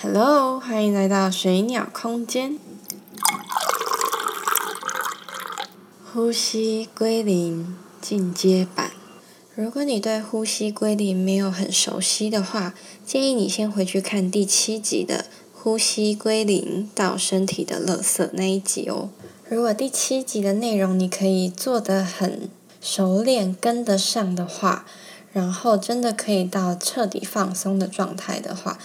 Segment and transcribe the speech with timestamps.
[0.00, 2.56] Hello，欢迎来到水鸟空间。
[6.12, 8.92] 呼吸归零进阶版。
[9.56, 12.74] 如果你对呼吸归零没有很熟悉的话，
[13.04, 19.10] 建议你先回去看第七集的“呼吸归零到身体的垃圾”那一集哦。
[19.48, 22.48] 如果第七集的内容你可以做得很
[22.80, 24.86] 熟练、跟得上的话，
[25.32, 28.78] 然后真的可以到彻底放松的状态的话，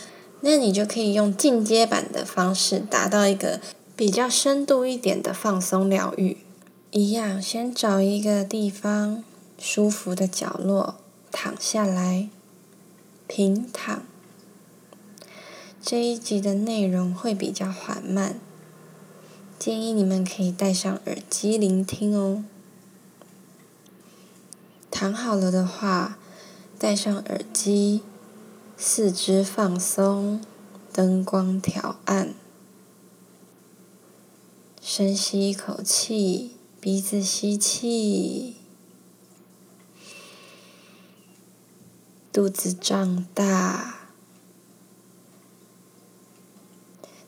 [0.45, 3.61] 那你就可以用进阶版的方式达到一个
[3.95, 6.37] 比较深度一点的放松疗愈。
[6.91, 9.23] 一样，先找一个地方。
[9.57, 10.95] 舒服的角落，
[11.31, 12.27] 躺下来，
[13.27, 14.03] 平躺。
[15.81, 18.37] 这一集的内容会比较缓慢，
[19.57, 22.43] 建议你们可以戴上耳机聆听哦。
[24.91, 26.17] 躺好了的话，
[26.77, 28.01] 戴上耳机，
[28.85, 30.41] 四肢放松，
[30.91, 32.35] 灯光调暗，
[34.81, 38.57] 深吸一口气，鼻子吸气。
[42.33, 44.09] 肚子胀大，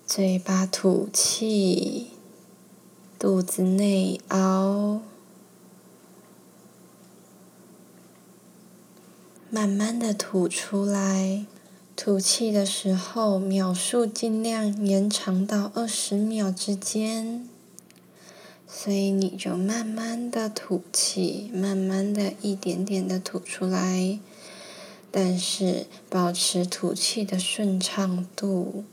[0.06, 2.10] 嘴巴吐气，
[3.18, 5.00] 肚子内凹，
[9.56, 11.46] 慢慢的吐出来。
[11.96, 17.48] 吐气的时候，秒数尽量延长到二十秒之间，
[18.68, 24.20] 所以你就慢慢的吐气，慢慢的一点点的吐出来。
[25.10, 28.84] 但是，保持吐气的顺畅度。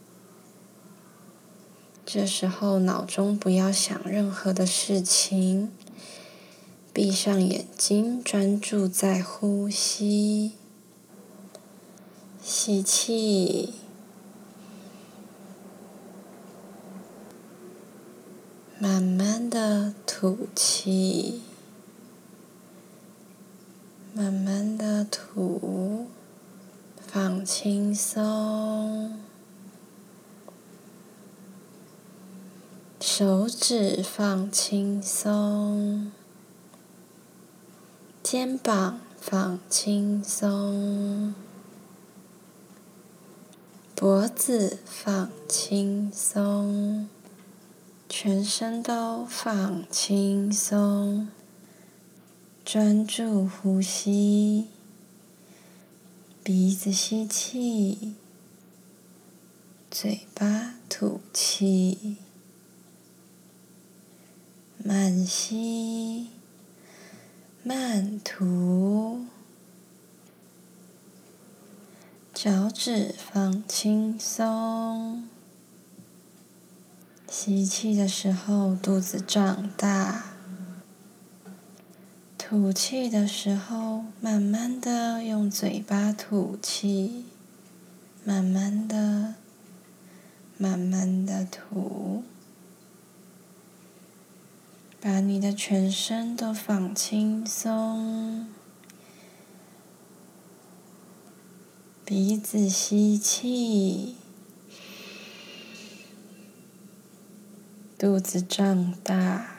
[2.05, 5.73] 这时候，脑中不要想任何的事情，
[6.93, 10.51] 闭上眼睛，专注在呼吸。
[12.43, 13.73] 吸气，
[18.77, 21.41] 慢慢的吐气。
[24.13, 26.05] 慢慢的吐，
[26.99, 29.17] 放轻松，
[33.01, 36.11] 手指放轻松，
[38.33, 41.35] 肩膀放轻松，
[43.93, 47.07] 脖子放轻松，
[48.09, 51.27] 全身都放轻松。
[52.65, 54.69] 专注呼吸，
[56.41, 58.15] 鼻子吸气，
[59.91, 62.17] 嘴巴吐气，
[64.83, 66.29] 慢吸，
[67.65, 69.25] 慢吐，
[72.33, 75.29] 脚趾放轻松。
[77.29, 80.25] 吸气的时候，肚子胀大。
[82.37, 87.23] 吐气的时候，慢慢的用嘴巴吐气，
[88.25, 89.35] 慢慢的、
[90.57, 92.25] 慢慢的吐，
[95.05, 98.47] 把你的全身都放轻松。
[102.05, 104.15] 鼻子吸气，
[107.97, 109.57] 肚子胀大。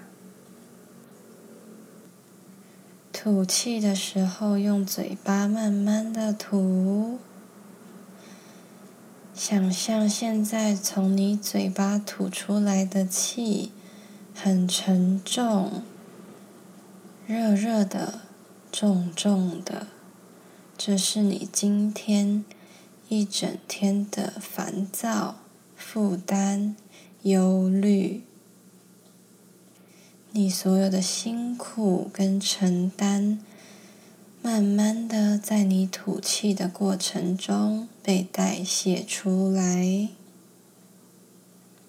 [3.12, 7.18] 吐气的时候，用嘴巴慢慢的吐。
[9.34, 13.72] 想象现在从你嘴巴吐出来的气
[14.34, 15.82] 很沉重、
[17.26, 18.20] 热热的、
[18.70, 19.86] 重重的，
[20.76, 22.44] 这是你今天
[23.08, 25.36] 一整天的烦躁、
[25.76, 26.76] 负担、
[27.22, 28.24] 忧虑。
[30.32, 33.38] 你所有的辛苦跟承担，
[34.42, 40.08] 慢慢的在你吐气的过程中被代谢出来。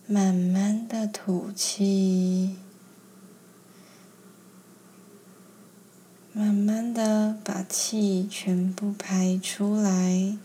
[0.08, 2.58] 慢慢的吐气，
[6.32, 10.38] 慢慢的把气全部排出来。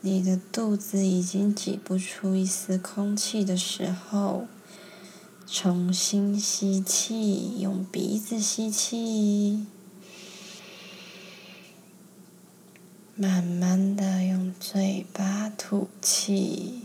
[0.00, 4.46] 你的肚子已经挤不出一丝空气的时候。
[5.44, 9.66] 重新吸气，用鼻子吸气，
[13.16, 16.82] 慢慢的用嘴巴吐气。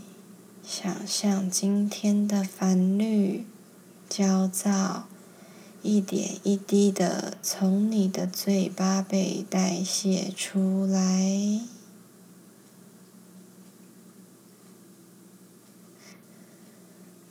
[0.68, 3.46] 想象今天的烦虑、
[4.08, 5.06] 焦躁，
[5.80, 11.60] 一点一滴的从你的嘴巴被代谢出来。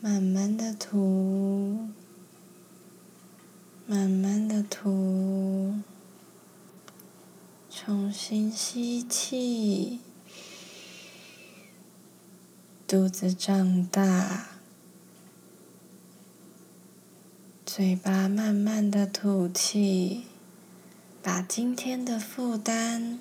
[0.00, 1.88] 慢慢的吐，
[3.86, 5.74] 慢慢的吐，
[7.68, 10.00] 重新吸气，
[12.88, 14.46] 肚子胀大，
[17.64, 20.22] 嘴巴慢慢的吐气，
[21.20, 23.18] 把今天的负担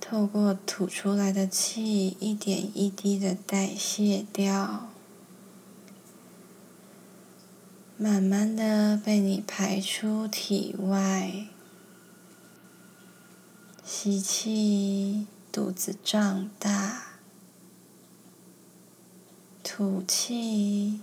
[0.00, 4.88] 透过吐出来的气一点一滴的代谢掉。
[7.96, 11.46] 慢慢的被你排出体外，
[13.84, 17.13] 吸气，肚子胀大，
[19.76, 21.00] 吐气，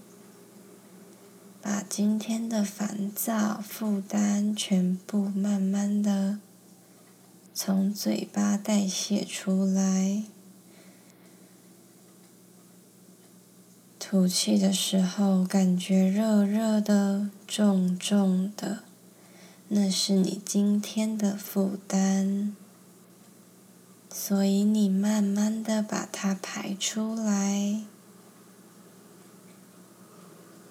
[1.61, 6.39] 把今天的烦躁、负担全部慢慢的
[7.53, 10.23] 从嘴巴代谢出来。
[13.99, 18.83] 吐气的时候，感觉热热的、重重的，
[19.67, 22.55] 那是你今天的负担，
[24.09, 27.81] 所以你慢慢的把它排出来。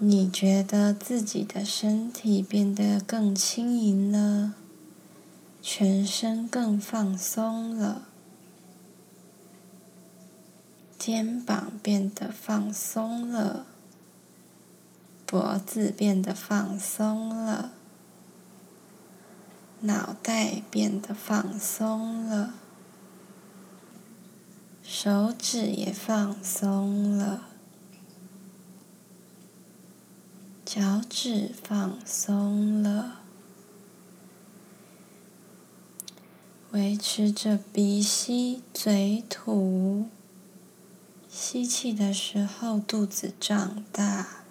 [0.02, 4.54] 你觉得自己的身体变得更轻盈了，
[5.60, 8.08] 全身更放松了。
[10.98, 13.66] 肩膀变得放松了，
[15.26, 17.72] 脖子变得放松了，
[19.80, 22.54] 脑袋变得放松了，
[24.82, 27.49] 手指也放松了，
[30.72, 33.22] 脚趾放松了，
[36.70, 40.06] 维持着鼻吸嘴吐。
[41.28, 44.44] 吸气的时候，肚子胀大；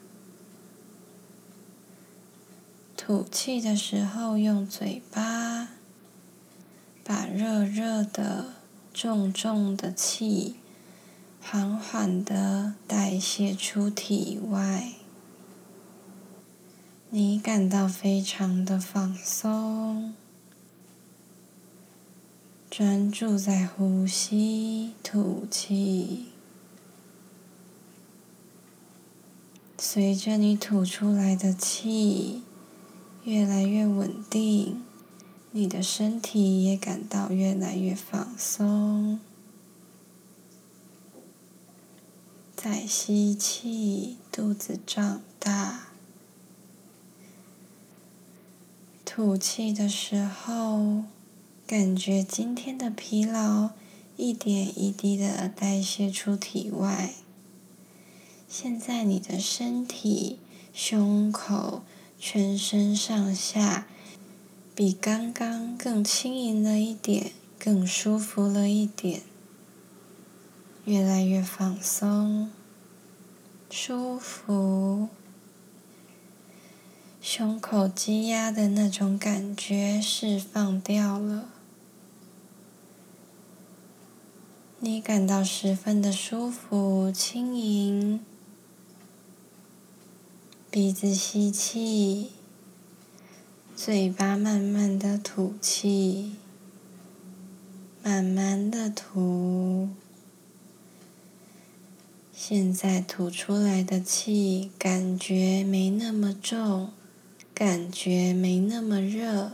[2.97, 5.69] 吐气的时候，用嘴巴
[7.05, 8.55] 把热热的、
[8.93, 10.57] 重重的气
[11.41, 14.98] 缓缓的代谢出体外。
[17.11, 20.13] 你感到非常的放松，
[22.69, 26.27] 专注在呼吸、吐气。
[29.79, 32.43] 随着你吐出来的气
[33.23, 34.83] 越来越稳定，
[35.49, 39.19] 你的身体也感到越来越放松。
[42.55, 45.88] 再吸气，肚子胀大；
[49.19, 51.03] 吐气的时候，
[51.67, 53.71] 感觉今天的疲劳
[54.15, 57.13] 一点一滴的代谢出体外。
[58.47, 60.39] 现在你的身体、
[60.71, 61.83] 胸口、
[62.17, 63.87] 全身上下，
[64.73, 69.23] 比刚刚更轻盈了一点，更舒服了一点，
[70.85, 72.49] 越来越放松、
[73.69, 75.09] 舒服，
[77.21, 81.49] 胸口积压的那种感觉释放掉了，
[84.79, 88.21] 你感到十分的舒服、轻盈。
[90.71, 92.29] 鼻子吸气，
[93.75, 96.35] 嘴巴慢慢的吐气，
[98.01, 99.89] 慢慢的吐。
[102.31, 106.93] 现在吐出来的气感觉没那么重，
[107.59, 109.51] 感觉没那么热，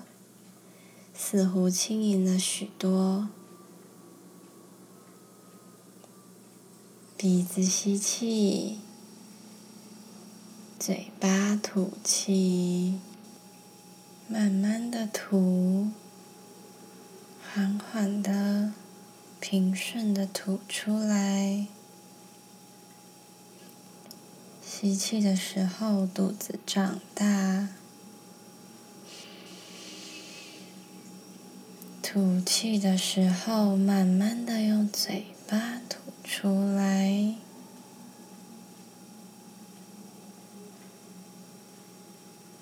[1.15, 3.29] 似乎轻盈了许多。
[7.17, 8.77] 鼻子吸气。
[10.77, 12.99] 嘴巴吐气，
[14.27, 15.87] 慢慢的吐，
[17.41, 18.73] 缓缓的、
[19.39, 21.65] 平顺的吐出来。
[24.63, 27.69] 吸气的时候，肚子胀大；
[32.15, 37.35] 吐气的时候，慢慢的用嘴巴吐出来。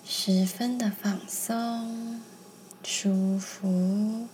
[0.04, 2.20] 十分的放松、
[2.84, 4.28] 舒服。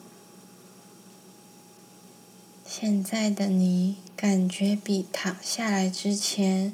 [2.65, 6.73] 现在的你感觉比躺下来之前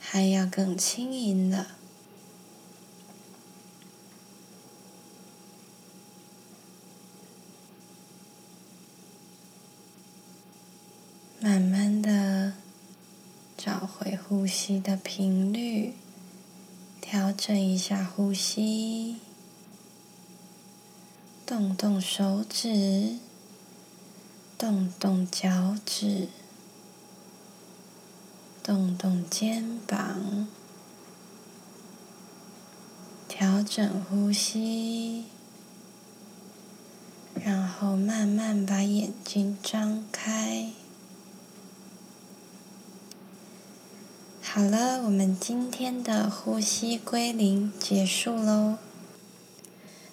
[0.00, 1.68] 还要更轻盈了。
[11.44, 12.54] 慢慢的，
[13.54, 15.92] 找回呼吸的频率，
[17.02, 19.18] 调整一下呼吸，
[21.44, 23.18] 动动手指，
[24.56, 26.28] 动动脚趾，
[28.62, 30.48] 动动肩膀，
[33.28, 35.26] 调整呼吸。
[37.34, 40.72] 然后慢慢把眼睛张开。
[44.56, 48.76] 好了，我们今天的呼吸归零结束喽。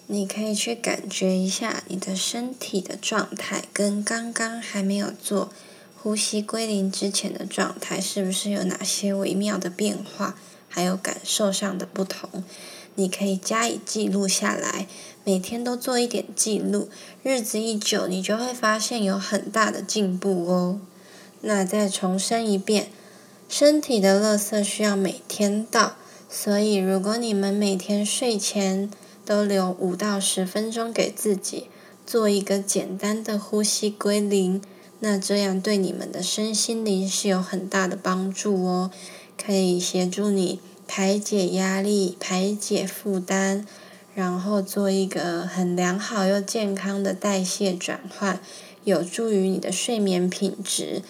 [0.08, 5.52] 你可以去感觉一下你的身体的状态，跟刚刚还没有做
[5.96, 10.34] 呼吸归零之前的状态，是不是有哪些微妙的变化，
[10.68, 12.42] 还有感受上的不同？
[12.96, 14.88] 你可以加以记录下来，
[15.22, 16.88] 每天都做一点记录，
[17.22, 20.80] 日子一久，你就会发现有很大的进步哦。
[21.42, 22.88] 那再重申一遍，
[23.52, 25.92] 身体的垃圾需要每天倒，
[26.30, 28.90] 所以如果你们每天睡前
[29.26, 31.66] 都留五到十分钟给自己，
[32.06, 34.62] 做一个简单的呼吸归零，
[35.00, 38.90] 那这样对你们的身心灵是有很大的帮助哦，
[39.36, 40.58] 可以协助你。
[40.88, 43.66] 排解压力，排解负担，
[44.14, 48.40] 然后做一个很良好又健康的代谢转换，
[48.84, 51.02] 有助于你的睡眠品质。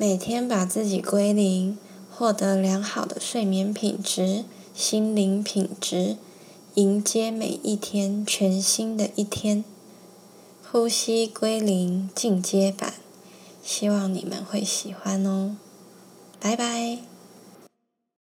[0.00, 1.76] 每天把自己归零，
[2.08, 6.16] 获得良好的睡眠品质、心灵品质，
[6.74, 9.64] 迎接每一天全新的一天。
[10.70, 12.94] 呼吸归零进阶版，
[13.64, 15.56] 希望你们会喜欢哦。
[16.38, 17.07] 拜拜。